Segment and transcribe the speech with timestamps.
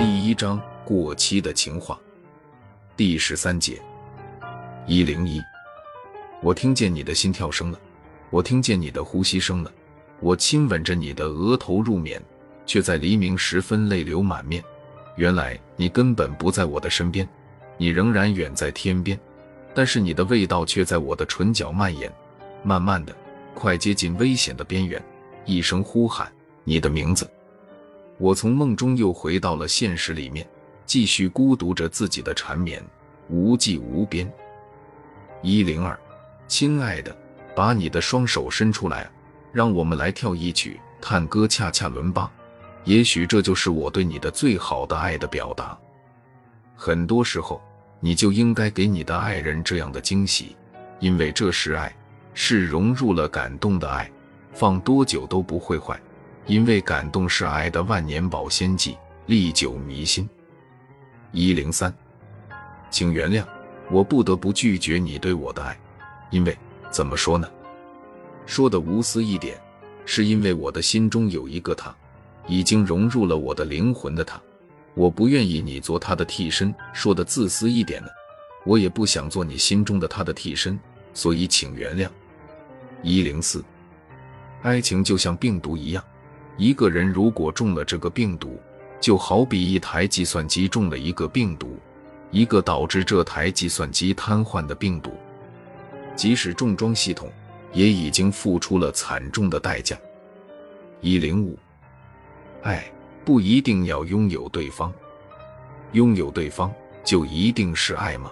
[0.00, 2.00] 第一章过期的情话，
[2.96, 3.78] 第十三节。
[4.86, 5.38] 一零一，
[6.40, 7.78] 我听见你的心跳声了，
[8.30, 9.70] 我听见你的呼吸声了，
[10.18, 12.18] 我亲吻着你的额头入眠，
[12.64, 14.64] 却在黎明时分泪流满面。
[15.16, 17.28] 原来你根本不在我的身边，
[17.76, 19.20] 你仍然远在天边，
[19.74, 22.10] 但是你的味道却在我的唇角蔓延，
[22.62, 23.14] 慢慢的，
[23.52, 25.02] 快接近危险的边缘。
[25.44, 26.32] 一声呼喊，
[26.64, 27.30] 你的名字。
[28.20, 30.46] 我从梦中又回到了现实里面，
[30.84, 32.84] 继续孤独着自己的缠绵，
[33.30, 34.30] 无际无边。
[35.40, 35.98] 一零二，
[36.46, 37.16] 亲爱的，
[37.56, 39.10] 把你的双手伸出来，
[39.50, 42.30] 让我们来跳一曲探戈恰恰伦巴。
[42.84, 45.78] 也许这就是我对你的最好的爱的表达。
[46.76, 47.58] 很多时候，
[48.00, 50.54] 你就应该给你的爱人这样的惊喜，
[50.98, 51.90] 因为这是爱，
[52.34, 54.10] 是融入了感动的爱，
[54.52, 55.98] 放多久都不会坏。
[56.50, 60.28] 因为感动是爱的万年保鲜剂，历久弥新。
[61.30, 61.94] 一零三，
[62.90, 63.46] 请原谅，
[63.88, 65.78] 我不得不拒绝你对我的爱，
[66.28, 66.58] 因为
[66.90, 67.48] 怎么说呢？
[68.46, 69.56] 说的无私一点，
[70.04, 71.94] 是因为我的心中有一个他，
[72.48, 74.42] 已经融入了我的灵魂的他，
[74.94, 76.74] 我不愿意你做他的替身。
[76.92, 78.08] 说的自私一点呢，
[78.66, 80.76] 我也不想做你心中的他的替身，
[81.14, 82.08] 所以请原谅。
[83.04, 83.62] 一零四，
[84.62, 86.02] 爱情就像病毒一样。
[86.60, 88.60] 一个人如果中了这个病毒，
[89.00, 91.78] 就好比一台计算机中了一个病毒，
[92.30, 95.10] 一个导致这台计算机瘫痪的病毒。
[96.14, 97.32] 即使重装系统，
[97.72, 99.96] 也已经付出了惨重的代价。
[101.00, 101.58] 一零五，
[102.60, 102.84] 爱
[103.24, 104.92] 不一定要拥有对方，
[105.92, 106.70] 拥有对方
[107.02, 108.30] 就一定是爱吗？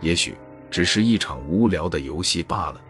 [0.00, 0.34] 也许
[0.70, 2.80] 只是一场无聊的游戏罢了。